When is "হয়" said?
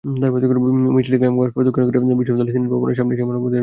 3.49-3.59